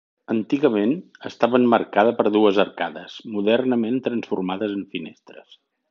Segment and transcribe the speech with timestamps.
[0.33, 0.93] Antigament
[1.29, 5.55] estava emmarcada per dues arcades, modernament transformades en finestres.